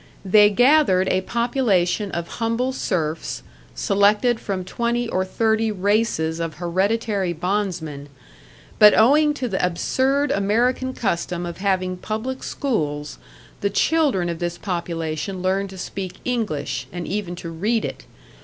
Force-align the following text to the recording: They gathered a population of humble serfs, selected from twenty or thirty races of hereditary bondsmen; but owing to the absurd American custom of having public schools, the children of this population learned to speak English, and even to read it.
They 0.25 0.49
gathered 0.49 1.07
a 1.09 1.21
population 1.21 2.09
of 2.09 2.27
humble 2.39 2.73
serfs, 2.73 3.43
selected 3.75 4.39
from 4.39 4.65
twenty 4.65 5.07
or 5.07 5.23
thirty 5.23 5.71
races 5.71 6.39
of 6.39 6.55
hereditary 6.55 7.33
bondsmen; 7.33 8.09
but 8.79 8.97
owing 8.97 9.35
to 9.35 9.47
the 9.47 9.63
absurd 9.63 10.31
American 10.31 10.95
custom 10.95 11.45
of 11.45 11.57
having 11.59 11.97
public 11.97 12.41
schools, 12.41 13.19
the 13.59 13.69
children 13.69 14.27
of 14.27 14.39
this 14.39 14.57
population 14.57 15.43
learned 15.43 15.69
to 15.69 15.77
speak 15.77 16.13
English, 16.25 16.87
and 16.91 17.05
even 17.07 17.35
to 17.35 17.51
read 17.51 17.85
it. 17.85 18.05